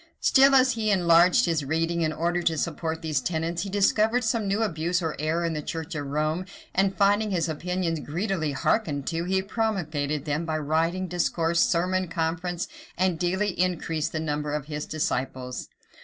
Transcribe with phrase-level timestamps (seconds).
[0.19, 4.47] []Still, as he enlarged his reading, in order to support these tenets, he discovered some
[4.47, 9.05] new abuse or error in the church of Rome; and finding his opinions greedily hearkened
[9.09, 12.67] to, he promulgated them by writing, discourse, sermon, conference;
[12.97, 15.69] and daily increased the number of his disciples.